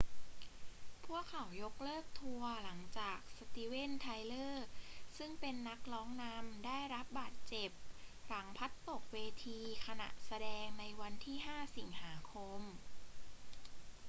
[1.05, 4.65] พวกเขายกเลิกทัวร์หลังจากสตีเวน ไทเลอร์
[5.17, 7.71] ซึ่งเป็นนักร้องนำได้รับบาดเจ็บ
[8.27, 12.61] หลังพลัดตกเวทีขณะแสดงในวันที่ 5 สิงหาคม